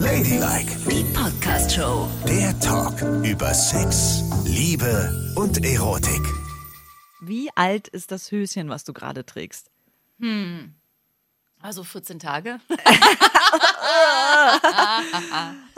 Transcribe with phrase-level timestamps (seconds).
[0.00, 2.08] Ladylike, Die Podcast-Show.
[2.26, 6.22] der Talk über Sex, Liebe und Erotik.
[7.20, 9.70] Wie alt ist das Höschen, was du gerade trägst?
[11.60, 12.60] Also 14 Tage.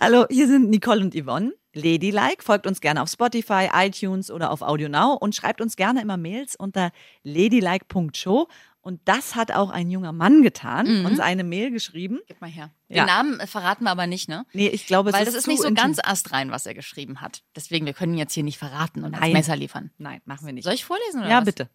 [0.00, 1.52] Hallo, hier sind Nicole und Yvonne.
[1.74, 6.16] Ladylike, folgt uns gerne auf Spotify, iTunes oder auf AudioNow und schreibt uns gerne immer
[6.16, 6.90] Mails unter
[7.24, 8.46] ladylike.show.
[8.82, 12.18] Und das hat auch ein junger Mann getan, uns eine Mail geschrieben.
[12.26, 12.72] Gib mal her.
[12.88, 13.04] Ja.
[13.04, 14.44] Den Namen äh, verraten wir aber nicht, ne?
[14.52, 15.84] Nee, ich glaube, es Weil das ist nicht so intim.
[15.84, 17.42] ganz astrein, was er geschrieben hat.
[17.54, 19.92] Deswegen, wir können ihn jetzt hier nicht verraten und als Messer liefern.
[19.98, 20.64] Nein, machen wir nicht.
[20.64, 21.44] Soll ich vorlesen oder ja, was?
[21.44, 21.70] bitte.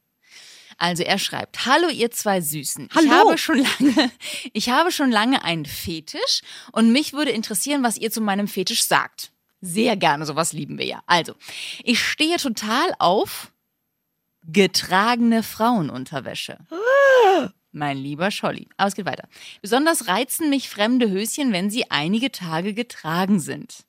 [0.78, 2.90] Also er schreibt: Hallo ihr zwei Süßen.
[2.92, 3.10] Ich Hallo.
[3.10, 4.12] habe schon lange,
[4.54, 6.42] ich habe schon lange einen Fetisch
[6.74, 9.32] und mich würde interessieren, was ihr zu meinem Fetisch sagt.
[9.62, 11.02] Sehr gerne, sowas lieben wir ja.
[11.08, 11.34] Also,
[11.84, 13.52] ich stehe total auf
[14.48, 16.58] getragene Frauenunterwäsche.
[17.72, 18.70] Mein lieber Scholli.
[18.78, 19.28] Aber es geht weiter.
[19.62, 23.86] Besonders reizen mich fremde Höschen, wenn sie einige Tage getragen sind.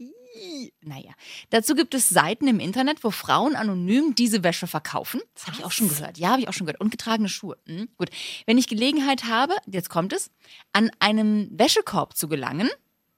[0.82, 1.12] Naja,
[1.50, 5.20] dazu gibt es Seiten im Internet, wo Frauen anonym diese Wäsche verkaufen.
[5.34, 6.18] Das habe ich auch schon gehört.
[6.18, 6.80] Ja, habe ich auch schon gehört.
[6.80, 7.56] Und getragene Schuhe.
[7.66, 8.10] Hm, gut.
[8.46, 10.30] Wenn ich Gelegenheit habe, jetzt kommt es,
[10.72, 12.68] an einem Wäschekorb zu gelangen,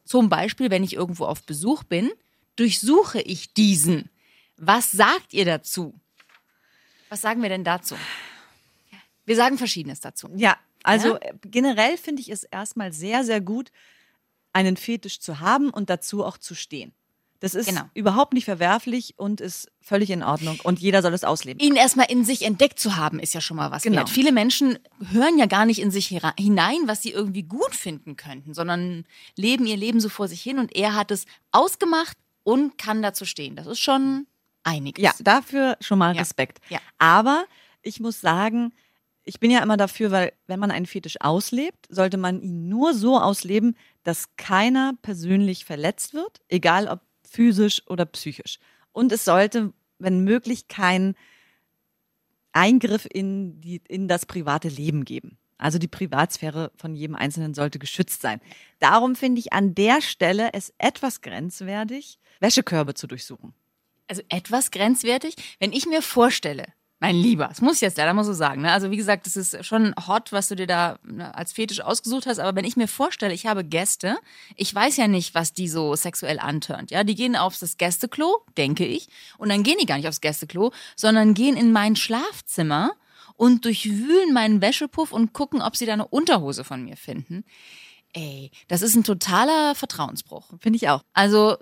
[0.04, 2.10] zum Beispiel, wenn ich irgendwo auf Besuch bin,
[2.56, 4.10] durchsuche ich diesen.
[4.56, 5.94] Was sagt ihr dazu?
[7.10, 7.96] Was sagen wir denn dazu?
[9.26, 10.28] Wir sagen Verschiedenes dazu.
[10.34, 11.16] Ja, also Ja?
[11.20, 13.70] äh, generell finde ich es erstmal sehr, sehr gut,
[14.52, 16.92] einen Fetisch zu haben und dazu auch zu stehen.
[17.40, 17.82] Das ist Genau.
[17.94, 20.58] überhaupt nicht verwerflich und ist völlig in Ordnung.
[20.62, 21.58] Und jeder soll es ausleben.
[21.60, 23.98] ihn erstmal in sich entdeckt zu haben, ist ja schon mal was Genau.
[23.98, 24.10] wert.
[24.10, 24.78] Viele Menschen
[25.10, 29.04] hören ja gar nicht in sich hinein, was sie irgendwie gut finden könnten, sondern
[29.36, 33.24] leben ihr Leben so vor sich hin und er hat es ausgemacht und kann dazu
[33.24, 33.56] stehen.
[33.56, 34.26] Das ist schon
[34.64, 35.02] einiges.
[35.02, 36.20] Ja, dafür schon mal Ja.
[36.20, 36.58] Respekt.
[36.68, 36.78] Ja.
[36.98, 37.44] Aber
[37.82, 38.72] ich muss sagen,
[39.24, 42.94] ich bin ja immer dafür, weil wenn man einen Fetisch auslebt, sollte man ihn nur
[42.94, 48.58] so ausleben, dass keiner persönlich verletzt wird, egal ob physisch oder psychisch.
[48.92, 51.14] Und es sollte, wenn möglich, kein
[52.52, 55.38] Eingriff in, die, in das private Leben geben.
[55.58, 58.40] Also die Privatsphäre von jedem Einzelnen sollte geschützt sein.
[58.78, 63.52] Darum finde ich an der Stelle es etwas grenzwertig, Wäschekörbe zu durchsuchen.
[64.10, 66.64] Also etwas grenzwertig, wenn ich mir vorstelle,
[66.98, 68.62] mein Lieber, das muss ich jetzt leider mal so sagen.
[68.62, 68.72] Ne?
[68.72, 72.26] Also wie gesagt, das ist schon hot, was du dir da ne, als Fetisch ausgesucht
[72.26, 72.40] hast.
[72.40, 74.18] Aber wenn ich mir vorstelle, ich habe Gäste,
[74.56, 76.90] ich weiß ja nicht, was die so sexuell antörnt.
[76.90, 80.20] Ja, die gehen aufs das Gästeklo, denke ich, und dann gehen die gar nicht aufs
[80.20, 82.90] Gästeklo, sondern gehen in mein Schlafzimmer
[83.36, 87.44] und durchwühlen meinen Wäschepuff und gucken, ob sie da eine Unterhose von mir finden.
[88.12, 90.50] Ey, das ist ein totaler Vertrauensbruch.
[90.60, 91.02] Finde ich auch.
[91.14, 91.56] Also,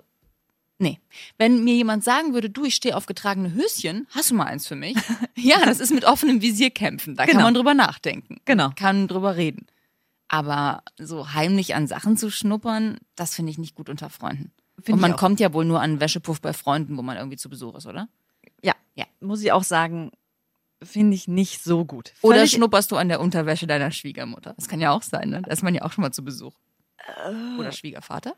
[0.79, 0.99] nee.
[1.37, 4.67] Wenn mir jemand sagen würde, du, ich stehe auf getragene Höschen, hast du mal eins
[4.67, 4.95] für mich?
[5.35, 7.15] ja, das ist mit offenem Visier kämpfen.
[7.15, 7.37] Da Genau.
[7.37, 8.41] kann man drüber nachdenken.
[8.45, 8.71] Genau.
[8.75, 9.67] Kann drüber reden.
[10.27, 14.51] Aber so heimlich an Sachen zu schnuppern, das finde ich nicht gut unter Freunden.
[14.81, 17.49] Find Und man kommt ja wohl nur an Wäschepuff bei Freunden, wo man irgendwie zu
[17.49, 18.07] Besuch ist, oder?
[18.63, 19.05] Ja, Ja.
[19.19, 20.11] muss ich auch sagen,
[20.83, 22.13] finde ich nicht so gut.
[22.21, 24.53] Oder Völlig- schnupperst du an der Unterwäsche deiner Schwiegermutter?
[24.55, 25.41] Das kann ja auch sein, ne?
[25.41, 26.53] Da ist man ja auch schon mal zu Besuch.
[27.25, 27.59] Äh.
[27.59, 28.35] Oder Schwiegervater?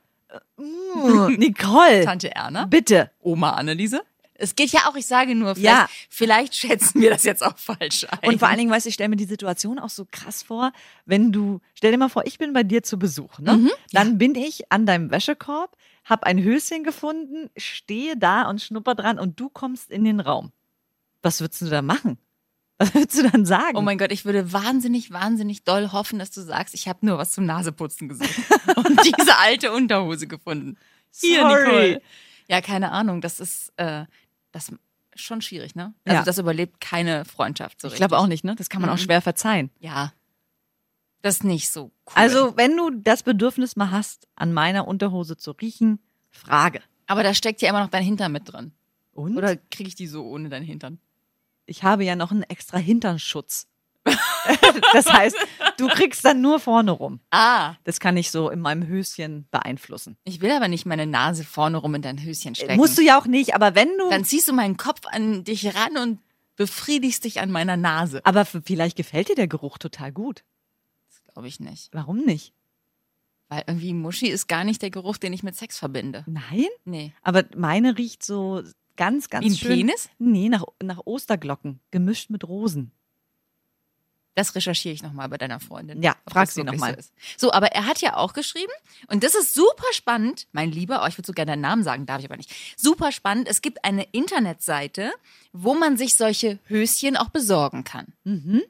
[0.57, 2.65] Uh, Nicole, Tante Erna?
[2.65, 3.11] bitte.
[3.19, 4.01] Oma Anneliese?
[4.33, 5.87] Es geht ja auch, ich sage nur, vielleicht, Ja.
[6.09, 8.29] vielleicht schätzen wir das jetzt auch falsch ein.
[8.29, 10.71] Und vor allen Dingen, weißt du, ich stelle mir die Situation auch so krass vor,
[11.05, 13.57] wenn du, stell dir mal vor, ich bin bei dir zu Besuch, ne?
[13.57, 18.95] Mhm, Dann bin ich an deinem Wäschekorb, hab ein Höschen gefunden, stehe da und schnupper
[18.95, 20.51] dran und du kommst in den Raum.
[21.21, 22.17] Was würdest du da machen?
[22.79, 23.77] Was würdest du dann sagen?
[23.77, 27.19] Oh mein Gott, ich würde wahnsinnig, wahnsinnig doll hoffen, dass du sagst, ich habe nur
[27.19, 28.27] was zum Naseputzen gesucht
[28.75, 30.77] und diese alte Unterhose gefunden.
[31.13, 31.63] Hier, Sorry.
[31.63, 32.01] Nicole.
[32.47, 34.05] Ja, keine Ahnung, das ist, äh,
[34.51, 34.71] das
[35.15, 35.93] schon schwierig, ne?
[36.05, 36.23] Also Ja.
[36.23, 38.55] das überlebt keine Freundschaft so ich glaube auch nicht, ne?
[38.55, 38.99] Das kann man auch Mhm.
[38.99, 39.69] schwer verzeihen.
[39.79, 40.13] Ja,
[41.21, 42.13] das ist nicht so cool.
[42.15, 45.99] Also, wenn du das Bedürfnis mal hast, an meiner Unterhose zu riechen,
[46.29, 46.81] frage.
[47.07, 48.71] Aber da steckt ja immer noch dein Hintern mit drin.
[49.13, 49.37] Und?
[49.37, 50.99] Oder kriege ich die so ohne dein Hintern?
[51.67, 53.67] ich habe ja noch einen extra Hinternschutz.
[54.93, 55.35] das heißt,
[55.77, 57.19] du kriegst dann nur vorne rum.
[57.31, 60.17] Ah, Das kann ich so in meinem Höschen beeinflussen.
[60.23, 62.75] ich will aber nicht meine Nase vorne rum in dein Höschen stecken.
[62.77, 64.09] Musst du ja auch nicht, aber wenn du.
[64.09, 66.19] Dann ziehst du meinen Kopf an dich ran und
[66.55, 68.21] befriedigst dich an meiner Nase.
[68.23, 70.43] aber vielleicht gefällt dir der Geruch total gut.
[71.33, 71.89] Glaube ich nicht.
[71.93, 72.53] Warum nicht?
[73.47, 76.23] Weil irgendwie Muschi ist gar nicht der Geruch, den ich mit Sex verbinde.
[76.27, 76.67] Nein?
[76.85, 77.13] Nee.
[77.21, 78.61] Aber meine riecht so
[78.95, 79.69] ganz, ganz Wie ein schön.
[79.87, 80.09] Penis?
[80.19, 82.91] Nee, nach, nach Osterglocken, gemischt mit Rosen.
[84.35, 86.01] Das recherchiere ich nochmal bei deiner Freundin.
[86.01, 86.97] Ja, frag sie wirklich noch mal.
[87.37, 88.71] So, so, aber er hat ja auch geschrieben,
[89.07, 92.05] und das ist super spannend, mein Lieber, oh, ich würde so gerne deinen Namen sagen,
[92.05, 92.53] darf ich aber nicht.
[92.77, 95.11] Super spannend, es gibt eine Internetseite,
[95.51, 98.13] wo man sich solche Höschen auch besorgen kann.
[98.23, 98.61] Mhm.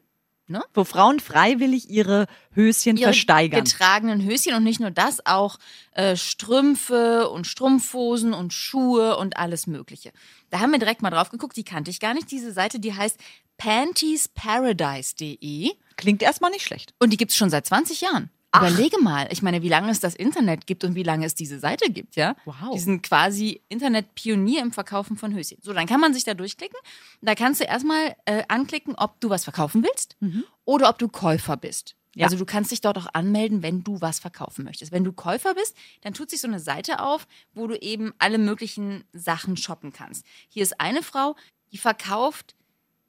[0.48, 0.64] ne?
[0.74, 3.64] Wo Frauen freiwillig ihre Höschen Ihre versteigern.
[3.64, 5.60] getragenen Höschen und nicht nur das, auch
[5.92, 10.12] äh, Strümpfe und Strumpfhosen und Schuhe und alles Mögliche.
[10.50, 12.32] Da haben wir direkt mal drauf geguckt, die kannte ich gar nicht.
[12.32, 13.20] Diese Seite, die heißt
[13.62, 16.94] pantiesparadise.de Klingt erstmal nicht schlecht.
[17.00, 18.30] und die gibt's schon seit 20 Jahren.
[18.54, 21.58] Überlege mal, ich meine, wie lange es das Internet gibt und wie lange es diese
[21.58, 22.36] Seite gibt, ja?
[22.44, 22.74] Wow.
[22.74, 25.60] Die sind quasi Internetpionier im Verkaufen von Höschen.
[25.62, 26.78] So, dann kann man sich da durchklicken.
[27.22, 30.18] Da kannst du erstmal äh, anklicken, ob du was verkaufen willst
[30.66, 31.96] oder ob du Käufer bist.
[32.14, 32.26] Ja.
[32.26, 34.92] Also du kannst dich dort auch anmelden, wenn du was verkaufen möchtest.
[34.92, 38.38] Wenn du Käufer bist, dann tut sich so eine Seite auf, wo du eben alle
[38.38, 40.26] möglichen Sachen shoppen kannst.
[40.50, 41.38] Hier ist eine Frau,
[41.72, 42.54] die verkauft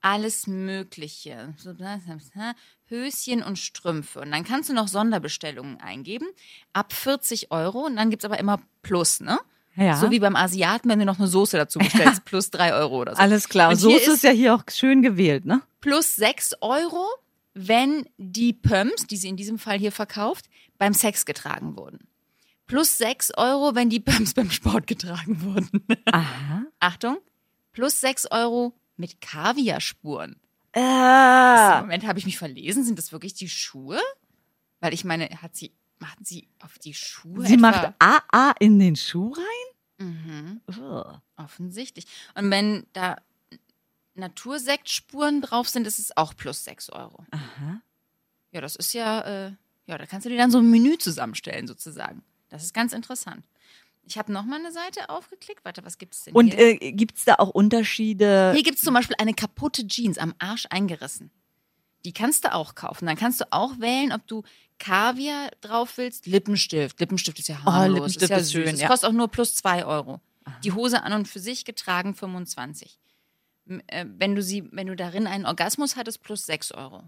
[0.02, 1.54] alles Mögliche.
[1.56, 1.72] So,
[2.88, 4.20] Höschen und Strümpfe.
[4.20, 6.26] Und dann kannst du noch Sonderbestellungen eingeben.
[6.72, 7.86] Ab 40 Euro.
[7.86, 9.38] Und dann gibt's aber immer Plus, ne?
[9.76, 9.96] Ja.
[9.96, 13.14] So wie beim Asiaten, wenn du noch eine Soße dazu bestellst, plus 3 Euro oder
[13.16, 13.22] so.
[13.22, 13.70] Alles klar.
[13.70, 15.62] Und So hier ist es ja hier auch schön gewählt, ne?
[15.80, 17.06] plus 6 Euro,
[17.54, 20.46] wenn die Pumps, die sie in diesem Fall hier verkauft,
[20.78, 22.00] beim Sex getragen wurden.
[22.66, 25.86] Plus 6 Euro, wenn die Pumps beim Sport getragen wurden.
[26.06, 26.64] Aha.
[26.80, 27.18] Achtung,
[27.72, 30.36] plus 6 Euro mit Kaviarspuren.
[30.74, 32.84] Äh, Moment, habe ich mich verlesen?
[32.84, 34.00] Sind das wirklich die Schuhe?
[34.78, 37.70] Weil ich meine, hat sie, macht sie auf die Schuhe sie etwa?
[37.72, 40.06] macht AA in den Schuh rein?
[40.06, 41.20] Mhm, Ugh.
[41.36, 42.06] offensichtlich.
[42.36, 43.16] Und wenn da
[44.14, 47.26] Natursektspuren drauf sind, ist es auch plus 6 Euro.
[47.32, 47.82] Aha.
[48.52, 49.52] Ja, das ist ja, äh,
[49.86, 52.22] ja, da kannst du dir dann so ein Menü zusammenstellen, sozusagen.
[52.50, 53.44] Das ist ganz interessant.
[54.04, 55.64] Ich habe noch mal eine Seite aufgeklickt.
[55.64, 56.82] Warte, was gibt es denn Und hier?
[56.82, 58.52] äh, gibt es da auch Unterschiede?
[58.54, 61.30] hier gibt es zum Beispiel eine kaputte Jeans am Arsch eingerissen.
[62.04, 63.06] Die kannst du auch kaufen.
[63.06, 64.42] Dann kannst du auch wählen, ob du
[64.80, 66.26] Kaviar drauf willst.
[66.26, 66.98] Lippenstift.
[66.98, 67.94] Lippenstift ist ja harmlos.
[67.94, 68.68] Lippenstift ist, ja ist süß.
[68.70, 68.88] schön, ja.
[68.88, 70.20] kostet auch nur plus 2 Euro.
[70.64, 72.98] Die Hose an und für sich getragen 25.
[73.68, 77.04] M- äh, Wenn du sie, wenn du darin einen Orgasmus hattest, plus 6 Euro.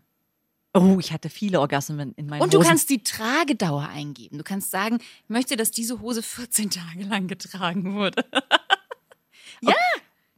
[0.76, 2.68] Oh, ich hatte viele Orgasmen in meinen Und du Hosen.
[2.68, 4.38] kannst die Tragedauer eingeben.
[4.38, 8.24] Du kannst sagen, ich möchte, dass diese Hose 14 Tage lang getragen wurde.
[9.60, 9.74] ja,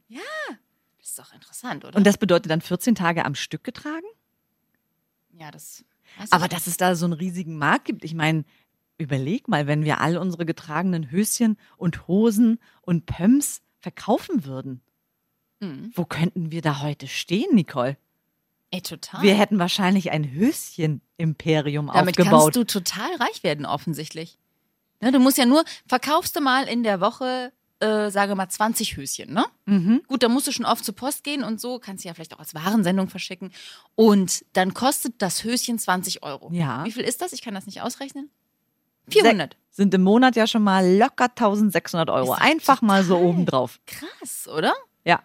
[0.07, 0.19] ja.
[0.99, 1.95] Das ist doch interessant, oder?
[1.97, 4.05] Und das bedeutet dann 14 Tage am Stück getragen?
[5.31, 5.83] ja, das.
[6.31, 6.53] Aber nicht.
[6.53, 8.43] dass es da so einen riesigen Markt gibt, ich meine,
[8.97, 14.81] überleg mal, wenn wir all unsere getragenen Höschen und Hosen und Pumps verkaufen würden.
[15.59, 15.91] Mhm.
[15.95, 17.97] Wo könnten wir da heute stehen, Nicole?
[18.71, 19.21] Ey, total.
[19.21, 22.53] Wir hätten wahrscheinlich ein Höschen-Imperium Damit aufgebaut.
[22.53, 24.37] kannst du total reich werden, offensichtlich.
[24.99, 28.97] Ne, du musst ja nur, verkaufst du mal in der Woche, äh, sage mal, 20
[28.97, 29.45] Höschen, ne?
[29.65, 30.01] mhm.
[30.07, 32.33] Gut, da musst du schon oft zur Post gehen und so, kannst du ja vielleicht
[32.33, 33.51] auch als Warensendung verschicken.
[33.95, 36.49] Und dann kostet das Höschen 20 Euro.
[36.51, 36.83] Ja.
[36.83, 37.31] Wie viel ist das?
[37.33, 38.29] Ich kann das nicht ausrechnen.
[39.09, 39.55] 400.
[39.69, 42.33] Sind im Monat ja schon mal locker 1600 Euro.
[42.33, 43.79] Einfach mal so obendrauf.
[43.85, 44.73] Krass, oder?
[45.05, 45.21] Ja,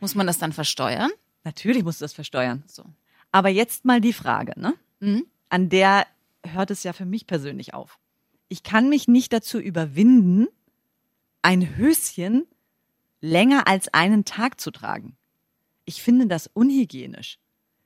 [0.00, 1.10] Muss man das dann versteuern?
[1.44, 2.62] Natürlich musst du das versteuern.
[2.66, 2.84] So.
[3.32, 4.74] Aber jetzt mal die Frage, ne?
[5.00, 5.26] Mhm.
[5.48, 6.06] An der
[6.44, 7.98] hört es ja für mich persönlich auf.
[8.48, 10.48] Ich kann mich nicht dazu überwinden,
[11.42, 12.46] ein Höschen
[13.20, 15.16] länger als einen Tag zu tragen.
[15.84, 17.38] Ich finde das unhygienisch.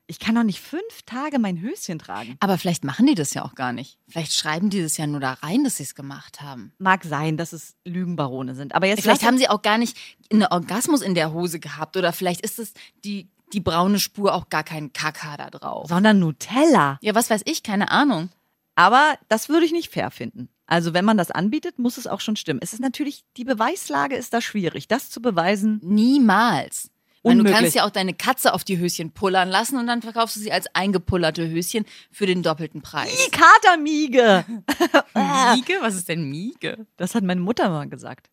[0.06, 2.36] Ich kann doch nicht fünf Tage mein Höschen tragen.
[2.40, 3.98] Aber vielleicht machen die das ja auch gar nicht.
[4.06, 6.74] Vielleicht schreiben die das ja nur da rein, dass sie es gemacht haben.
[6.78, 8.74] Mag sein, dass es Lügenbarone sind.
[8.74, 9.96] Aber jetzt Vielleicht haben sie auch gar nicht
[10.30, 14.48] einen Orgasmus in der Hose gehabt oder vielleicht ist es die, die braune Spur auch
[14.48, 15.88] gar kein Kaka da drauf.
[15.88, 16.98] sondern Nutella.
[17.02, 18.30] Ja, was weiß ich, keine Ahnung.
[18.74, 20.48] Aber das würde ich nicht fair finden.
[20.66, 22.60] Also wenn man das anbietet, muss es auch schon stimmen.
[22.62, 25.80] Es ist natürlich, die Beweislage ist da schwierig, das zu beweisen.
[25.84, 26.90] Niemals.
[27.22, 30.36] Weil du kannst ja auch deine Katze auf die Höschen pullern lassen und dann verkaufst
[30.36, 33.28] du sie als eingepullerte Höschen für den doppelten Die Preis.
[33.30, 34.44] Katermiege.
[35.14, 35.74] Miege?
[35.80, 36.86] Was ist denn Miege?
[36.98, 38.28] Das hat meine Mutter mal gesagt.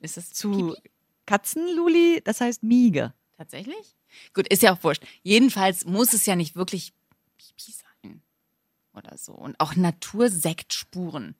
[0.00, 0.74] Ist das Zu?
[1.26, 3.14] Katzenluli, das heißt Miege.
[3.36, 3.96] Tatsächlich?
[4.32, 5.02] Gut, ist ja auch wurscht.
[5.22, 6.92] Jedenfalls muss es ja nicht wirklich
[7.36, 8.22] Pipi sein.
[8.94, 9.32] Oder so.
[9.32, 11.34] Und auch Natursektspuren.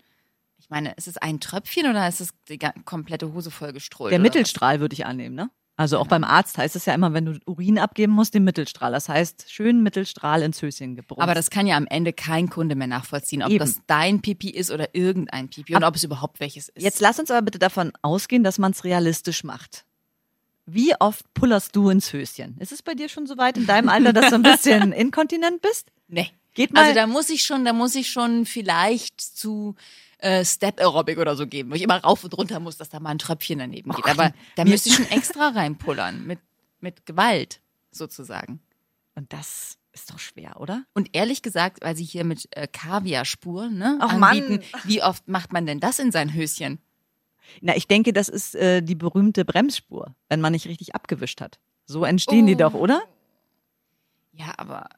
[0.58, 4.12] Ich meine, ist es ein Tröpfchen oder ist es die komplette Hose voll gestrollt?
[4.12, 5.50] Der Mittelstrahl würde ich annehmen, ne?
[5.76, 8.92] Also auch beim Arzt heißt es ja immer, wenn du Urin abgeben musst, den Mittelstrahl.
[8.92, 11.20] Das heißt, schön Mittelstrahl ins Höschen gebrummt.
[11.20, 13.58] Aber das kann ja am Ende kein Kunde mehr nachvollziehen, ob Eben.
[13.58, 16.82] das dein Pipi ist oder irgendein Pipi und ob es überhaupt welches ist.
[16.82, 19.84] Jetzt lass uns aber bitte davon ausgehen, dass man es realistisch macht.
[20.66, 22.56] Wie oft pullerst du ins Höschen?
[22.58, 25.60] Ist es bei dir schon so weit in deinem Alter, dass du ein bisschen inkontinent
[25.60, 25.88] bist?
[26.08, 26.30] Nee.
[26.54, 26.84] Geht mal.
[26.84, 29.74] Also da muss ich schon, da muss ich schon vielleicht zu
[30.18, 33.00] äh, Step Aerobic oder so geben, wo ich immer rauf und runter muss, dass da
[33.00, 34.04] mal ein Tröpfchen daneben geht.
[34.04, 36.38] Gott, Aber da müsste ich schon extra reinpullern, mit,
[36.80, 38.60] mit Gewalt sozusagen.
[39.16, 40.84] Und das ist doch schwer, oder?
[40.94, 44.82] Und ehrlich gesagt, weil sie hier mit äh, Kaviarspuren ne, Ach, anbieten, Mann.
[44.84, 46.78] wie oft macht man denn das in sein Höschen?
[47.60, 51.58] Na, ich denke, das ist äh, die berühmte Bremsspur, wenn man nicht richtig abgewischt hat.
[51.86, 52.58] So entstehen die Oh.
[52.58, 53.02] doch, oder?
[54.32, 54.88] Ja, aber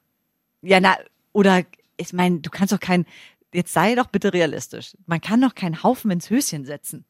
[0.61, 0.97] Ja, na,
[1.33, 1.63] oder
[1.97, 3.05] ich meine, du kannst doch kein,
[3.53, 4.95] jetzt sei doch bitte realistisch.
[5.05, 7.05] Man kann doch keinen Haufen ins Höschen setzen.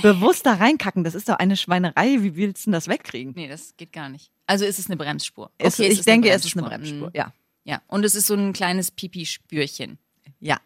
[0.00, 2.22] Bewusst da reinkacken, das ist doch eine Schweinerei.
[2.22, 3.34] Wie willst du denn das wegkriegen?
[3.36, 4.30] Nee, das geht gar nicht.
[4.46, 5.50] Also ist es eine Bremsspur.
[5.58, 6.98] Es, Okay, ich ist eine denke, es ist eine Bremsspur.
[6.98, 7.08] Bremsspur.
[7.08, 7.14] Mhm.
[7.14, 7.32] Ja.
[7.64, 9.98] Ja, und es ist so ein kleines Pipi-Spürchen.
[10.40, 10.58] Ja.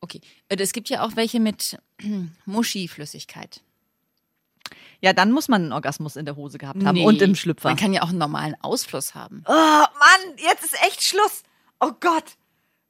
[0.00, 0.20] Okay.
[0.48, 1.78] Äh, Es gibt ja auch welche mit
[2.46, 3.62] Muschi-Flüssigkeit.
[5.00, 7.68] Ja, dann muss man einen Orgasmus in der Hose gehabt haben Nee, und im Schlüpfer.
[7.68, 9.42] Man kann ja auch einen normalen Ausfluss haben.
[9.46, 11.42] Oh, Mann, jetzt ist echt Schluss.
[11.80, 12.24] Oh Gott.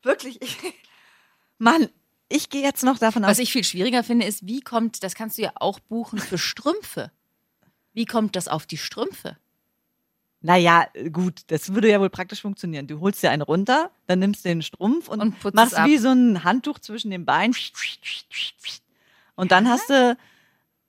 [0.02, 0.42] Wirklich.
[0.42, 0.56] Ich,
[1.58, 1.88] Mann,
[2.28, 3.32] ich gehe jetzt noch davon aus.
[3.32, 6.38] Was ich viel schwieriger finde, ist, wie kommt, das kannst du ja auch buchen für
[6.38, 7.12] Strümpfe.
[7.92, 9.36] Wie kommt das auf die Strümpfe?
[10.42, 12.87] Naja, gut, das würde ja wohl praktisch funktionieren.
[12.87, 16.09] Du holst dir einen runter, dann nimmst du den Strumpf und, Und machst wie so
[16.09, 17.54] ein Handtuch zwischen den Beinen.
[19.37, 20.16] Und dann hast du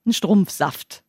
[0.04, 1.02] einen Strumpfsaft.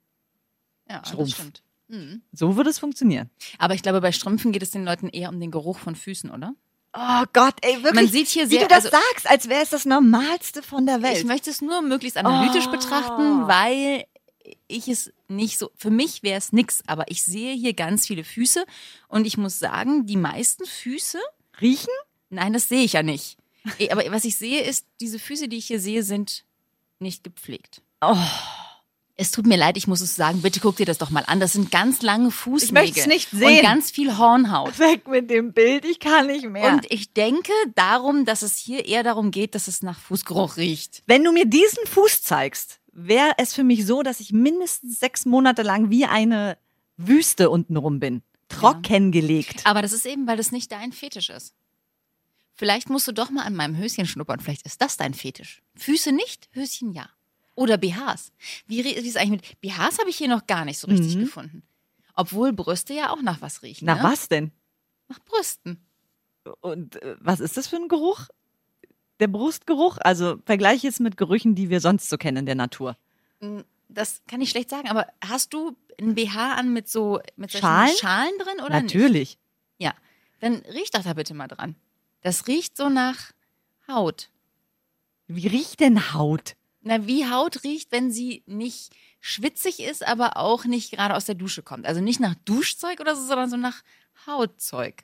[0.90, 1.30] Ja, Strumpf.
[1.30, 1.64] das stimmt.
[1.88, 2.22] Mhm.
[2.32, 3.30] So würde es funktionieren.
[3.60, 6.30] Aber ich glaube, bei Strümpfen geht es den Leuten eher um den Geruch von Füßen,
[6.32, 6.54] oder?
[6.96, 7.94] Oh Gott, ey, wirklich.
[7.94, 10.86] Man sieht hier wie sehr- du das also- sagst, als wäre es das Normalste von
[10.86, 11.18] der Welt.
[11.18, 12.72] Ich möchte es nur möglichst analytisch Oh.
[12.72, 14.06] betrachten, weil
[14.68, 18.24] ich es nicht so, für mich wäre es nix, aber ich sehe hier ganz viele
[18.24, 18.66] Füße
[19.08, 21.20] und ich muss sagen, die meisten Füße,
[21.62, 21.94] Riechen?
[22.30, 23.38] nein, das sehe ich ja nicht.
[23.90, 26.44] Aber was ich sehe, ist, diese Füße, die ich hier sehe, sind
[27.00, 27.82] nicht gepflegt.
[28.02, 28.18] Oh.
[29.16, 31.40] Es tut mir leid, ich muss es sagen, bitte guck dir das doch mal an.
[31.40, 32.90] Das sind ganz lange Fußnägel.
[32.90, 33.58] Ich möcht's nicht sehen.
[33.58, 34.80] Und ganz viel Hornhaut.
[34.80, 36.74] Weg mit dem Bild, ich kann nicht mehr.
[36.74, 41.04] Und ich denke darum, dass es hier eher darum geht, dass es nach Fußgeruch riecht.
[41.06, 45.26] Wenn du mir diesen Fuß zeigst, wäre es für mich so, dass ich mindestens sechs
[45.26, 46.58] Monate lang wie eine
[46.98, 48.22] Wüste untenrum bin.
[48.50, 49.66] Trockengelegt.
[49.66, 51.56] Aber das ist eben, weil das nicht dein Fetisch ist.
[52.56, 54.40] Vielleicht musst du doch mal an meinem Höschen schnuppern.
[54.40, 55.64] Vielleicht ist das dein Fetisch.
[55.76, 57.10] Füße nicht, Höschen ja.
[57.56, 58.32] Oder BHs.
[58.68, 61.22] Wie, wie ist eigentlich mit BHs habe ich hier noch gar nicht so richtig Mhm.
[61.22, 61.64] gefunden.
[62.16, 63.86] Obwohl Brüste ja auch nach was riechen.
[63.86, 64.04] Nach ne?
[64.04, 64.52] was denn?
[65.08, 65.84] Nach Brüsten.
[66.62, 68.28] Und äh, was ist das für ein Geruch?
[69.20, 69.98] Der Brustgeruch?
[70.02, 72.98] Also vergleich es mit Gerüchen, die wir sonst so kennen in der Natur.
[73.90, 77.96] Das kann ich schlecht sagen, aber hast du ein BH an mit so mit Schalen?
[77.96, 78.96] Schalen drin oder nicht?
[78.96, 79.38] Natürlich.
[79.78, 79.94] Ja.
[80.40, 81.76] Dann riech doch da bitte mal dran.
[82.22, 83.32] Das riecht so nach
[83.88, 84.30] Haut.
[85.28, 86.56] Wie riecht denn Haut?
[86.82, 91.36] Na, wie Haut riecht, wenn sie nicht schwitzig ist, aber auch nicht gerade aus der
[91.36, 91.86] Dusche kommt.
[91.86, 93.84] Also nicht nach Duschzeug oder so, sondern so nach
[94.28, 95.04] Hautzeug.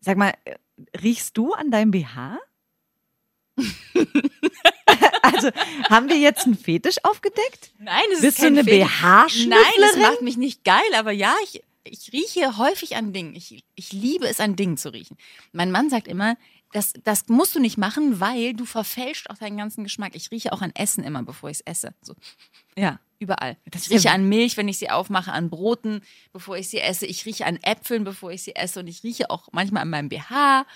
[0.00, 0.56] Sag mal, äh,
[1.02, 2.38] riechst du an deinem BH?
[5.22, 5.50] also,
[5.88, 7.72] haben wir jetzt einen Fetisch aufgedeckt?
[7.78, 8.64] Nein, es Bist du eine.
[8.64, 9.48] BH-Schnüfflerin?
[9.48, 13.34] Nein, das macht mich nicht geil, aber ja, ich, ich rieche häufig an Dingen.
[13.34, 15.16] Ich, ich liebe es, an Dingen zu riechen.
[15.52, 16.36] Mein Mann sagt immer,
[16.72, 20.14] das, das musst du nicht machen, weil du verfälscht auch deinen ganzen Geschmack.
[20.14, 21.94] Ich rieche auch an Essen immer, bevor ich es esse.
[22.02, 22.14] So.
[22.76, 23.00] Ja.
[23.18, 23.56] Überall.
[23.64, 26.02] Das ich ist rieche an Milch, wenn ich sie aufmache, an Broten,
[26.34, 27.06] bevor ich sie esse.
[27.06, 28.80] Ich rieche an Äpfeln, bevor ich sie esse.
[28.80, 30.66] Und ich rieche auch manchmal an meinem BH.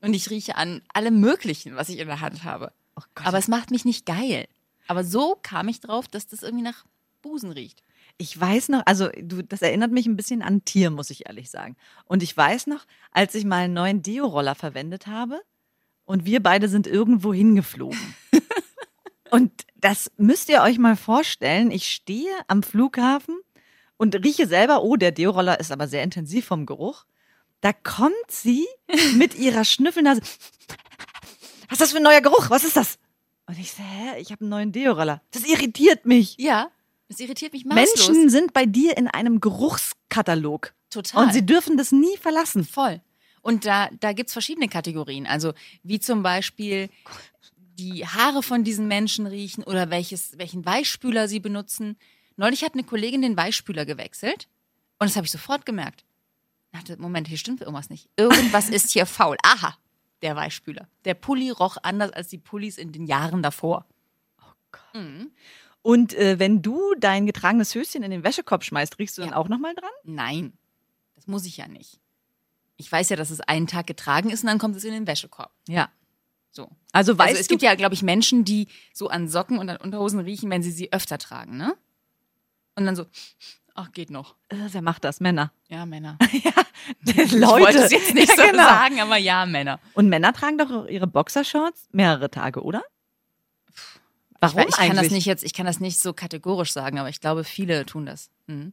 [0.00, 2.72] Und ich rieche an allem Möglichen, was ich in der Hand habe.
[2.96, 3.02] Oh.
[3.14, 4.46] Aber es macht mich nicht geil.
[4.86, 6.84] Aber so kam ich drauf, dass das irgendwie nach
[7.22, 7.82] Busen riecht.
[8.16, 11.50] Ich weiß noch, also du, das erinnert mich ein bisschen an Tier, muss ich ehrlich
[11.50, 11.76] sagen.
[12.06, 15.40] Und ich weiß noch, als ich mal einen neuen Deo-Roller verwendet habe
[16.04, 18.14] und wir beide sind irgendwo hingeflogen.
[19.30, 21.70] und das müsst ihr euch mal vorstellen.
[21.70, 23.38] Ich stehe am Flughafen
[23.98, 27.04] und rieche selber, oh, der Deo-Roller ist aber sehr intensiv vom Geruch.
[27.60, 28.66] Da kommt sie
[29.14, 30.20] mit ihrer Schnüffelnase.
[31.68, 32.50] Was ist das für ein neuer Geruch?
[32.50, 32.98] Was ist das?
[33.46, 35.22] Und ich so, hä, ich habe einen neuen Deo-Roller.
[35.30, 36.36] Das irritiert mich.
[36.38, 36.70] Ja,
[37.08, 38.08] das irritiert mich maßlos.
[38.08, 40.74] Menschen sind bei dir in einem Geruchskatalog.
[40.90, 41.24] Total.
[41.24, 42.64] Und sie dürfen das nie verlassen.
[42.64, 43.00] Voll.
[43.40, 45.26] Und da, da gibt's verschiedene Kategorien.
[45.26, 46.90] Also wie zum Beispiel
[47.78, 51.96] die Haare von diesen Menschen riechen oder welches, welchen Weichspüler sie benutzen.
[52.36, 54.48] Neulich hat eine Kollegin den Weichspüler gewechselt
[54.98, 56.04] und das habe ich sofort gemerkt.
[56.72, 58.08] Dachte, Moment, hier stimmt irgendwas nicht.
[58.16, 59.36] Irgendwas ist hier faul.
[59.42, 59.76] Aha,
[60.22, 60.88] der Weichspüler.
[61.04, 63.86] Der Pulli roch anders als die Pullis in den Jahren davor.
[65.82, 69.36] Und äh, wenn du dein getragenes Höschen in den Wäschekorb schmeißt, riechst du dann Ja.
[69.36, 69.90] auch nochmal dran?
[70.04, 70.52] Nein,
[71.14, 72.00] das muss ich ja nicht.
[72.76, 75.06] Ich weiß ja, dass es einen Tag getragen ist und dann kommt es in den
[75.06, 75.52] Wäschekorb.
[75.68, 75.90] Ja.
[76.50, 76.68] So.
[76.92, 79.76] Also weißt also es gibt ja, glaube ich, Menschen, die so an Socken und an
[79.76, 81.76] Unterhosen riechen, wenn sie sie öfter tragen, ne?
[82.74, 83.06] Und dann so,
[83.78, 84.34] ach, geht noch.
[84.48, 85.20] äh, wer macht das?
[85.20, 85.52] Männer.
[85.68, 86.18] Ja, Männer.
[87.04, 87.24] Leute.
[87.24, 88.64] Ich wollte es jetzt nicht ja, so genau.
[88.64, 89.80] sagen, aber ja, Männer.
[89.94, 92.82] Und Männer tragen doch ihre Boxershorts mehrere Tage, oder?
[94.40, 97.08] Warum ich, ich kann das nicht jetzt, ich kann das nicht so kategorisch sagen, aber
[97.08, 98.30] ich glaube, viele tun das.
[98.46, 98.72] Mhm.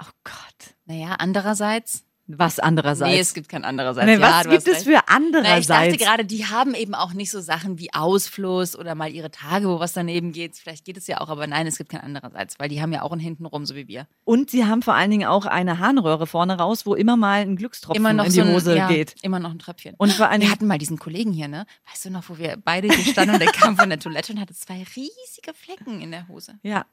[0.00, 0.74] Oh Gott.
[0.86, 3.10] Naja, andererseits, Was andererseits?
[3.10, 4.04] Nee, es gibt kein andererseits.
[4.06, 4.84] Nee, ja, was du gibt es recht.
[4.84, 5.68] für Na, ich andererseits?
[5.68, 9.66] dachte gerade, die haben eben auch nicht so Sachen wie Ausfluss oder mal ihre Tage,
[9.66, 10.56] wo was daneben geht.
[10.56, 13.00] Vielleicht geht es ja auch, aber nein, es gibt kein andererseits, weil die haben ja
[13.00, 14.06] auch einen hintenrum, so wie wir.
[14.24, 17.56] Und sie haben vor allen Dingen auch eine Harnröhre vorne raus, wo immer mal ein
[17.56, 19.14] Glückstropfen Immer noch in so die ein, Hose ja, geht.
[19.22, 19.94] Immer noch ein Tröpfchen.
[19.96, 21.64] Und vor allen wir hatten mal diesen Kollegen hier, ne?
[21.90, 24.40] Weißt du noch, wo wir beide hier standen und der kam von der Toilette und
[24.40, 26.58] hatte zwei riesige Flecken in der Hose.
[26.62, 26.84] ja.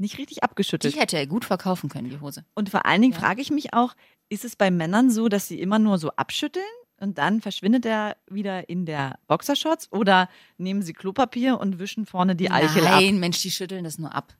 [0.00, 0.98] Nicht richtig Die abgeschüttelt.
[0.98, 2.44] hätte er gut verkaufen können, die Hose.
[2.54, 3.20] Und vor allen Dingen Ja.
[3.20, 3.94] frage ich mich auch,
[4.28, 6.64] ist es bei Männern so, dass sie immer nur so abschütteln
[6.98, 12.34] und dann verschwindet er wieder in der Boxershorts oder nehmen sie Klopapier und wischen vorne
[12.36, 13.00] die Eichel ab?
[13.00, 14.34] Nein, Mensch, die schütteln das nur ab.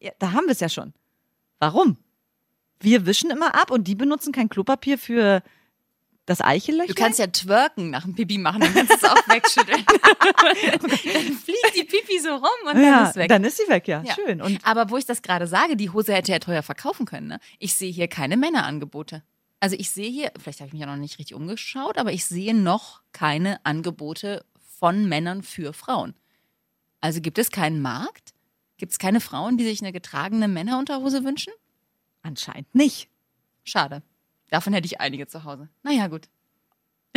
[0.00, 0.92] Ja, da haben wir es ja schon.
[1.58, 1.96] Warum?
[2.80, 5.42] Wir wischen immer ab und die benutzen kein Klopapier für
[6.28, 6.88] das Eichelöchlein?
[6.88, 9.84] Du kannst ja twerken nach dem Pipi machen, dann kannst du es auch wegschütteln.
[9.86, 13.28] dann fliegt die Pipi so rum und dann ja, ist weg.
[13.28, 14.02] dann ist sie weg, ja.
[14.02, 14.14] Ja.
[14.14, 14.40] Schön.
[14.40, 17.28] Und Aber wo ich das gerade sage, die Hose hätte er teuer verkaufen können.
[17.28, 17.40] Ne?
[17.58, 19.22] Ich sehe hier keine Männerangebote.
[19.60, 22.24] Also ich sehe hier, vielleicht habe ich mich ja noch nicht richtig umgeschaut, aber ich
[22.24, 24.44] sehe noch keine Angebote
[24.78, 26.14] von Männern für Frauen.
[27.00, 28.34] Also gibt es keinen Markt?
[28.76, 31.52] Gibt es keine Frauen, die sich eine getragene Männerunterhose wünschen?
[32.22, 33.08] anscheinend nicht.
[33.64, 34.02] Schade.
[34.50, 35.68] Davon hätte ich einige zu Hause.
[35.82, 36.28] Naja, gut.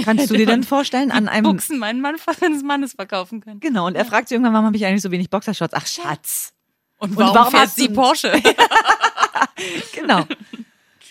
[0.03, 1.43] Kannst du dir denn vorstellen, an einem.
[1.43, 3.59] Buchsen meinen Mann seines Mannes verkaufen können.
[3.59, 5.73] Genau, und er fragt sich irgendwann, warum habe ich eigentlich so wenig Boxershorts?
[5.73, 6.53] Ach, Schatz.
[6.97, 8.31] Und warum warum, fährt sie Porsche?
[9.93, 10.25] Genau.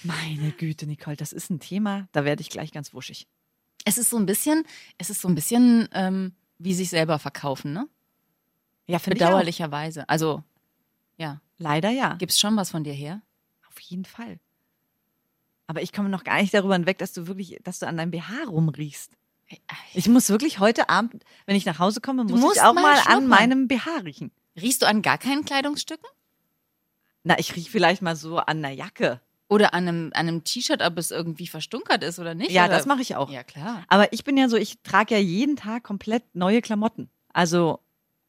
[0.02, 3.26] Meine Güte, Nicole, das ist ein Thema, da werde ich gleich ganz wuschig.
[3.84, 4.64] es ist so ein bisschen,
[4.98, 7.88] es ist so ein bisschen ähm, wie sich selber verkaufen, ne?
[8.86, 9.24] Ja, finde ich.
[9.24, 10.08] Bedauerlicherweise.
[10.08, 10.42] Also,
[11.16, 11.40] ja.
[11.58, 12.14] Leider ja.
[12.14, 13.20] Gibt's schon was von dir her?
[13.68, 14.38] Auf jeden Fall.
[15.70, 18.10] Aber ich komme noch gar nicht darüber hinweg, dass du wirklich, dass du an deinem
[18.10, 19.12] BH rumriechst.
[19.94, 22.98] Ich muss wirklich heute Abend, wenn ich nach Hause komme, muss ich auch mal mal,
[23.06, 24.32] an meinem BH riechen.
[24.60, 26.08] Riechst du an gar keinen Kleidungsstücken?
[27.22, 29.20] Na, ich rieche vielleicht mal so an einer Jacke.
[29.46, 32.50] Oder an einem, an einem T-Shirt, ob es irgendwie verstunkert ist oder nicht?
[32.50, 32.74] Ja, oder?
[32.74, 33.30] das mache ich auch.
[33.30, 33.84] Ja, klar.
[33.86, 37.10] Aber ich bin ja so, ich trage ja jeden Tag komplett neue Klamotten.
[37.32, 37.78] Also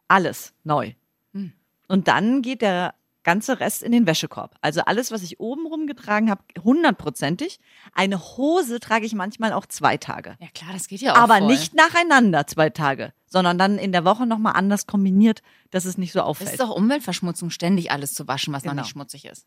[0.07, 0.93] alles neu.
[1.33, 1.53] Hm.
[1.87, 2.93] Und dann geht der
[3.23, 4.55] ganze Rest in den Wäschekorb.
[4.61, 7.59] Also alles, was ich oben rum getragen habe, hundertprozentig.
[7.93, 10.35] Eine Hose trage ich manchmal auch zwei Tage.
[10.39, 11.17] Ja, klar, das geht ja auch.
[11.17, 11.47] Aber voll.
[11.47, 16.11] nicht nacheinander zwei Tage, sondern dann in der Woche nochmal anders kombiniert, dass es nicht
[16.13, 16.51] so auffällt.
[16.51, 18.81] ist doch Umweltverschmutzung, ständig alles zu waschen, was noch Genau.
[18.83, 19.45] nicht schmutzig ist.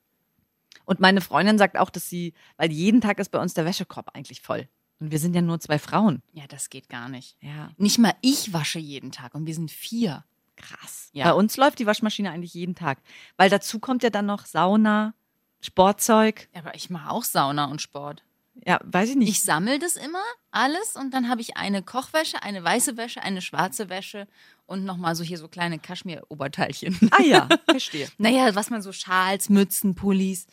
[0.85, 4.11] Und meine Freundin sagt auch, dass sie, weil jeden Tag ist bei uns der Wäschekorb
[4.15, 4.69] eigentlich voll.
[5.01, 6.23] Und wir sind ja nur zwei Frauen.
[6.33, 7.37] Ja, das geht gar nicht.
[7.41, 10.25] Ja, Nicht mal ich wasche jeden Tag und wir sind vier.
[10.57, 11.09] Krass.
[11.13, 11.25] Ja.
[11.27, 12.99] Bei uns läuft die Waschmaschine eigentlich jeden Tag.
[13.37, 15.15] Weil dazu kommt ja dann noch Sauna,
[15.61, 16.49] Sportzeug.
[16.55, 18.23] Ja, aber ich mache auch Sauna und Sport.
[18.67, 19.29] Ja, weiß ich nicht.
[19.31, 23.43] Ich sammle das immer alles und dann habe ich eine Kochwäsche, eine weiße Wäsche, eine
[23.43, 24.29] schwarze Wäsche
[24.67, 27.11] und nochmal so hier so kleine Kaschmir-Oberteilchen.
[27.11, 28.09] ah ja, verstehe.
[28.19, 30.47] Naja, was man so Schals, Mützen, Pullis,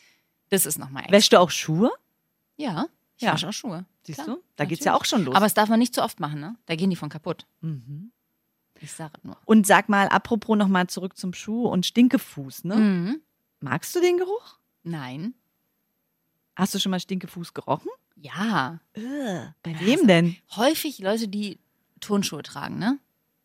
[0.49, 1.15] das ist nochmal extra.
[1.17, 1.91] Wäschst du auch Schuhe?
[2.57, 2.87] Ja,
[3.17, 3.33] ich Ja.
[3.33, 3.85] wasche auch Schuhe.
[4.03, 4.43] Siehst Klar, du?
[4.55, 5.01] Da geht's ja natürlich.
[5.01, 5.35] auch schon los.
[5.35, 6.55] Aber das darf man nicht zu oft machen, ne?
[6.65, 7.45] Da gehen die von kaputt.
[7.61, 8.11] mhm.
[8.81, 9.37] Ich sage nur.
[9.45, 12.75] Und sag mal, apropos nochmal zurück zum Schuh und Stinkefuß, ne?
[12.75, 13.21] Mhm.
[13.59, 14.57] Magst du den Geruch?
[14.83, 15.35] Nein.
[16.55, 17.89] Hast du schon mal Stinkefuß gerochen?
[18.15, 18.79] Ja.
[18.93, 20.35] bei Ja, wem so- denn?
[20.55, 21.59] Häufig Leute, die
[21.99, 22.99] Turnschuhe tragen, ne?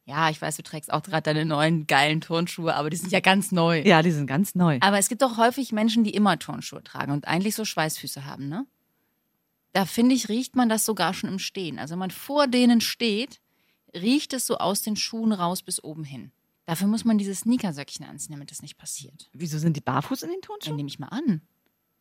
[0.06, 3.20] Ja, ich weiß, du trägst auch gerade deine neuen geilen Turnschuhe, aber die sind ja
[3.20, 3.80] ganz neu.
[3.82, 4.78] Ja, die sind ganz neu.
[4.80, 8.48] Aber es gibt auch häufig Menschen, die immer Turnschuhe tragen und eigentlich so Schweißfüße haben,
[8.48, 8.66] ne?
[9.72, 11.78] Da finde ich, riecht man das sogar schon im Stehen.
[11.78, 13.40] Also wenn man vor denen steht,
[13.96, 16.30] riecht es so aus den Schuhen raus bis oben hin.
[16.64, 19.28] Dafür muss man diese Sneakersöckchen anziehen, damit das nicht passiert.
[19.32, 20.76] Wieso sind die barfuß in den Dann Turnschuhen?
[20.76, 21.42] nehme ich mal an.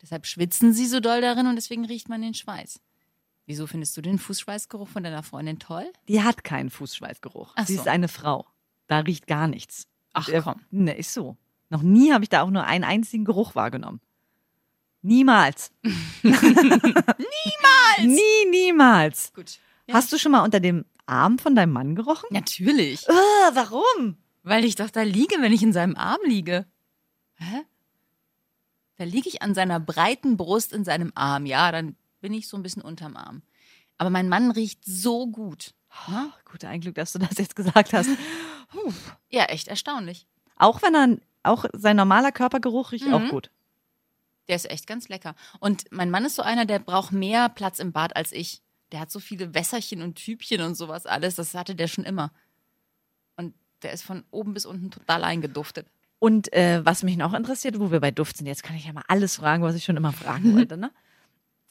[0.01, 2.79] Deshalb schwitzen sie so doll darin und deswegen riecht man den Schweiß.
[3.45, 5.85] Wieso findest du den Fußschweißgeruch von deiner Freundin toll?
[6.07, 7.53] Die hat keinen Fußschweißgeruch.
[7.55, 7.81] Ach Sie so.
[7.81, 8.47] ist eine Frau.
[8.87, 9.87] Da riecht gar nichts.
[10.13, 10.61] Ach Äh, komm.
[10.71, 11.37] Ne, ist so.
[11.69, 14.01] Noch nie habe ich da auch nur einen einzigen Geruch wahrgenommen.
[15.03, 15.71] Niemals.
[16.23, 17.19] niemals.
[18.01, 19.31] Nie, niemals.
[19.33, 19.59] Gut.
[19.91, 22.27] Hast du schon mal unter dem Arm von deinem Mann gerochen?
[22.31, 23.07] Natürlich.
[23.07, 23.11] Äh,
[23.53, 24.17] warum?
[24.43, 26.65] Weil ich doch da liege, wenn ich in seinem Arm liege.
[27.35, 27.61] Hä?
[28.97, 31.45] Da liege ich an seiner breiten Brust in seinem Arm.
[31.45, 33.41] Ja, dann bin ich so ein bisschen unterm Arm.
[33.97, 35.73] Aber mein Mann riecht so gut.
[36.07, 36.29] Ne?
[36.31, 38.09] Oh, gut, ein Glück, dass du das jetzt gesagt hast.
[38.69, 38.91] Puh.
[39.29, 40.27] Ja, echt erstaunlich.
[40.57, 43.13] Auch wenn er, auch sein normaler Körpergeruch riecht Mhm.
[43.13, 43.51] auch gut.
[44.47, 45.35] Der ist echt ganz lecker.
[45.59, 48.61] Und mein Mann ist so einer, der braucht mehr Platz im Bad als ich.
[48.95, 51.35] Der hat so viele Wässerchen und Typchen und sowas alles.
[51.35, 52.31] Das hatte der schon immer.
[53.35, 55.85] Und der ist von oben bis unten total eingeduftet.
[56.17, 58.93] Und äh, was mich noch interessiert, wo wir bei Duft sind, jetzt kann ich ja
[58.93, 60.77] mal alles fragen, was ich schon immer fragen wollte.
[60.77, 60.91] Ne?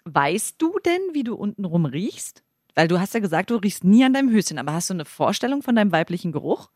[0.05, 2.43] Weißt du denn, wie du untenrum riechst?
[2.75, 5.07] Weil du hast ja gesagt, du riechst nie an deinem Höschen, aber hast du eine
[5.07, 6.69] Vorstellung von deinem weiblichen Geruch?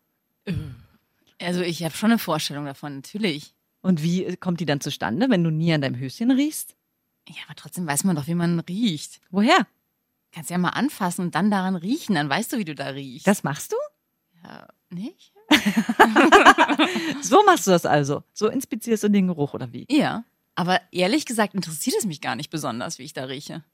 [1.40, 3.54] Also ich habe schon eine Vorstellung davon, natürlich.
[3.82, 6.74] Und wie äh, kommt die dann zustande, wenn du nie an deinem Höschen riechst?
[7.28, 9.20] Ja, aber trotzdem weiß man doch, wie man riecht.
[9.30, 9.66] Woher?
[10.32, 13.26] Kannst ja mal anfassen und dann daran riechen, dann weißt du, wie du da riechst.
[13.26, 13.76] Das machst du?
[14.44, 15.32] ja, nicht?
[17.22, 18.22] So machst du das also.
[18.32, 19.86] So inspizierst du den Geruch oder wie?
[19.90, 20.24] Ja.
[20.54, 23.64] Aber ehrlich gesagt interessiert es mich gar nicht besonders, wie ich da rieche.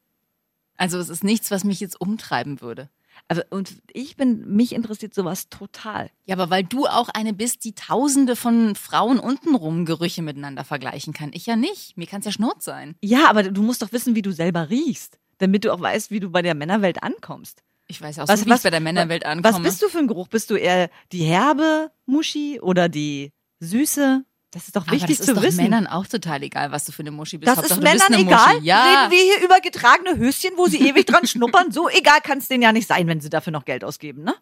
[0.77, 2.91] Also es ist nichts, was mich jetzt umtreiben würde.
[3.29, 6.11] Also, und ich bin, mich interessiert sowas total.
[6.25, 11.13] Ja, aber weil du auch eine bist, die tausende von Frauen untenrum Gerüche miteinander vergleichen
[11.13, 11.31] kann.
[11.33, 11.97] Ich ja nicht.
[11.97, 12.97] Mir kann es ja Schnurz sein.
[13.03, 16.21] Ja, aber du musst doch wissen, wie du selber riechst, damit du auch weißt, wie
[16.21, 17.63] du bei der Männerwelt ankommst.
[17.87, 19.55] Ich weiß auch Was- so, wie was- ich bei der Männerwelt ankomme.
[19.55, 20.29] Was bist du für ein Geruch?
[20.29, 24.25] Bist du eher die herbe Muschi oder die süße?
[24.51, 25.63] Das ist doch aber wichtig das zu ist doch wissen.
[25.65, 27.49] Männern auch total egal, was du für eine Muschi bist.
[27.49, 28.63] das Hauptsache, ist Männern egal.
[28.63, 29.07] Ja.
[29.09, 31.73] Reden wir hier über getragene Höschen, wo sie ewig dran schnuppern?
[31.73, 34.35] So egal kann es denen ja nicht sein, wenn sie dafür noch Geld ausgeben, ne?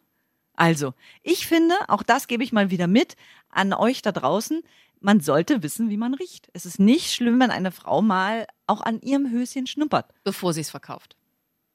[0.54, 3.16] Also, ich finde, auch das gebe ich mal wieder mit
[3.48, 4.62] an euch da draußen.
[5.00, 6.48] Man sollte wissen, wie man riecht.
[6.52, 10.12] Es ist nicht schlimm, wenn eine Frau mal auch an ihrem Höschen schnuppert.
[10.24, 11.16] Bevor sie es verkauft.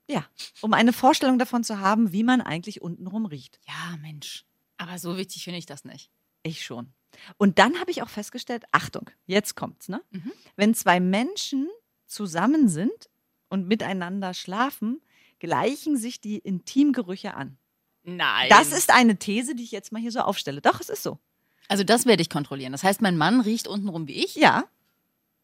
[0.10, 0.26] Ja,
[0.62, 3.60] um eine Vorstellung davon zu haben, wie man eigentlich untenrum riecht.
[3.68, 4.46] Ja, Mensch.
[4.78, 6.10] Aber so wichtig finde ich das nicht.
[6.44, 6.94] Ich schon.
[7.38, 10.02] Und dann habe ich auch festgestellt, Achtung, jetzt kommt's, ne?
[10.12, 10.32] Mhm.
[10.56, 11.68] Wenn zwei Menschen
[12.06, 13.10] zusammen sind
[13.50, 15.02] und miteinander schlafen,
[15.40, 17.58] gleichen sich die Intimgerüche an.
[18.04, 18.50] Nein.
[18.50, 20.62] Das ist eine These, die ich jetzt mal hier so aufstelle.
[20.62, 21.20] Doch, es ist so.
[21.68, 22.72] also das werde ich kontrollieren.
[22.72, 24.36] Das heißt, mein Mann riecht untenrum wie ich?
[24.36, 24.64] Ja,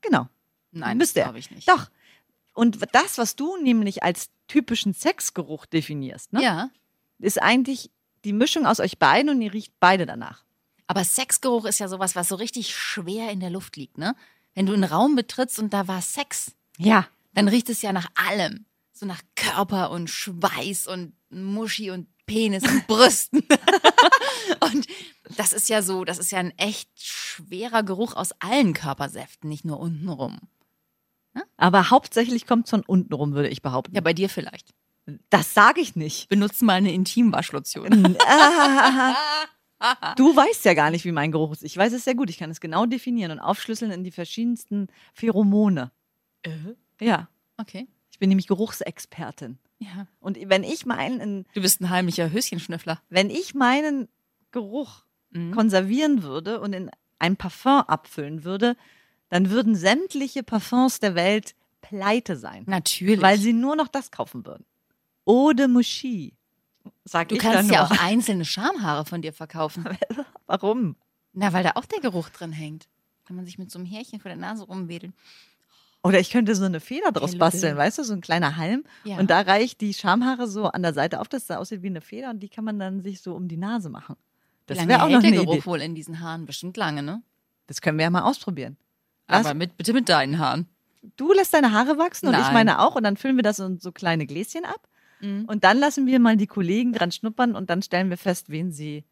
[0.02, 0.30] genau.
[0.74, 1.26] Nein, das Müsste er.
[1.28, 1.70] glaube ich nicht.
[1.70, 1.90] Doch.
[2.54, 6.70] Und das, was du nämlich als typischen Sexgeruch definierst, ne, Ja.
[7.20, 7.90] ist eigentlich
[8.26, 10.44] die Mischung aus euch beiden und ihr riecht beide danach.
[10.88, 14.16] Aber Sexgeruch ist ja sowas, was so richtig schwer in der Luft liegt, ne?
[14.54, 17.08] Wenn du einen Raum betrittst und da war Sex, Ja.
[17.34, 18.66] dann riecht es ja nach allem.
[18.92, 23.44] So nach Körper und Schweiß und Muschi und Penis und Brüsten.
[24.74, 24.88] und
[25.38, 29.66] das ist ja so, das ist ja ein echt schwerer Geruch aus allen Körpersäften, nicht
[29.66, 30.40] nur untenrum.
[31.58, 33.96] Aber hauptsächlich kommt es von unten rum, würde ich behaupten.
[33.96, 34.69] Ja, bei dir vielleicht.
[35.30, 36.30] Das sage ich nicht.
[36.30, 38.17] Benutzt mal eine Intimwaschlotion.
[40.15, 41.63] Du weißt ja gar nicht, wie mein Geruch ist.
[41.63, 42.30] Ich weiß es sehr gut.
[42.30, 45.91] Ich kann es genau definieren und aufschlüsseln in die verschiedensten Pheromone.
[47.02, 47.28] Ja,
[47.60, 47.88] Okay.
[48.10, 49.58] ich bin nämlich Geruchsexpertin.
[49.80, 50.08] Ja.
[50.22, 53.02] Und wenn ich meinen, Du bist ein heimlicher Höschenschnüffler.
[53.10, 54.08] wenn ich meinen
[54.52, 55.52] Geruch Mhm.
[55.52, 58.78] konservieren würde und in ein Parfum abfüllen würde,
[59.34, 63.19] dann würden sämtliche Parfums der Welt pleite sein, Natürlich.
[63.19, 64.63] weil sie nur noch das kaufen würden.
[65.26, 66.36] Eau de Mouchi.
[67.04, 67.91] Sag du ich kannst ja nur.
[67.91, 69.86] auch einzelne Schamhaare von dir verkaufen.
[70.46, 70.96] Warum?
[71.34, 72.88] Na, weil da auch der Geruch drin hängt.
[73.26, 75.15] Kann man sich mit so einem Härchen vor der Nase rumwedeln.
[76.04, 78.84] Oder ich könnte so eine Feder draus basteln, weißt du, so ein kleiner Halm.
[79.04, 79.17] Ja.
[79.17, 82.02] Und da reicht die Schamhaare so an der Seite auf, dass das aussieht wie eine
[82.02, 84.15] Feder und die kann man dann sich so um die Nase machen.
[84.67, 85.65] Das wäre auch hält noch der eine Geruch Idee.
[85.65, 86.46] wohl in diesen Haaren?
[86.46, 87.24] Bestimmt lange, ne?
[87.65, 88.78] Das können wir ja mal ausprobieren.
[89.34, 89.46] Was?
[89.46, 90.67] Aber mit, bitte mit deinen Haaren.
[91.17, 92.54] Du lässt deine Haare wachsen und ich Nein.
[92.54, 94.88] meine auch und dann füllen wir das in so kleine Gläschen ab
[95.22, 95.46] Mhm.
[95.46, 98.72] und dann lassen wir mal die Kollegen dran schnuppern und dann stellen wir fest, wen
[98.74, 99.06] sie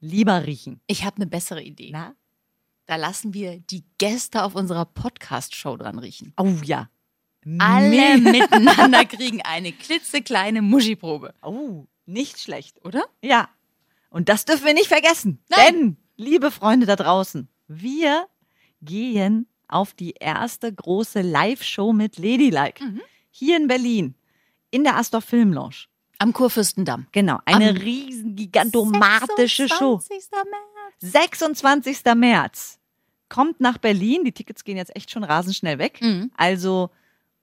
[0.00, 0.80] lieber riechen.
[0.88, 1.90] Ich habe eine bessere Idee.
[1.92, 2.14] Na?
[2.86, 6.32] Da lassen wir die Gäste auf unserer Podcast-Show dran riechen.
[6.36, 6.88] Oh ja.
[7.58, 11.32] Alle miteinander kriegen eine klitzekleine Muschiprobe.
[11.42, 12.84] Oh, nicht schlecht.
[12.84, 13.04] Oder?
[13.22, 13.48] Ja.
[14.10, 15.38] Und das dürfen wir nicht vergessen.
[15.48, 15.60] Nein.
[15.74, 18.26] Denn, liebe Freunde da draußen, wir
[18.82, 22.82] gehen auf die erste große Live-Show mit Ladylike.
[22.84, 23.00] Mhm.
[23.30, 24.14] Hier in Berlin.
[24.70, 25.86] In der Astor Film Lounge.
[26.18, 27.06] Am Kurfürstendamm.
[27.12, 27.38] Genau.
[27.44, 29.98] Eine Am riesen, gigantomatische Show.
[30.00, 30.30] 26.
[30.32, 31.12] März.
[31.12, 32.14] 26.
[32.14, 32.78] März.
[33.28, 34.24] Kommt nach Berlin.
[34.24, 36.00] Die Tickets gehen jetzt echt schon rasend schnell weg.
[36.02, 36.30] Mhm.
[36.36, 36.90] Also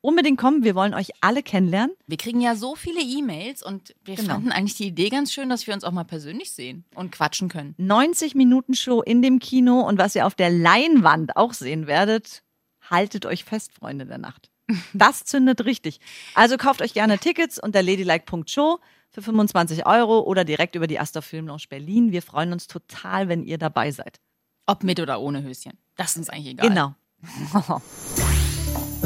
[0.02, 0.64] unbedingt kommen.
[0.64, 1.96] Wir wollen euch alle kennenlernen.
[2.08, 4.34] Wir kriegen ja so viele E-Mails und wir Genau.
[4.36, 7.50] fanden eigentlich die Idee ganz schön, dass wir uns auch mal persönlich sehen und quatschen
[7.50, 7.76] können.
[7.78, 12.44] 90 Minuten Show in dem Kino und was ihr auf der Leinwand auch sehen werdet,
[12.90, 14.50] haltet euch fest, Freunde der Nacht.
[14.94, 16.00] Das zündet richtig.
[16.36, 18.80] Also kauft euch gerne Tickets unter ladylike.show
[19.10, 22.12] für 25 Euro oder direkt über die Astor Film Lounge Berlin.
[22.12, 24.20] Wir freuen uns total, wenn ihr dabei seid.
[24.66, 25.78] Ob mit oder ohne Höschen.
[25.96, 26.68] Das ist uns eigentlich egal.
[26.70, 26.96] Genau.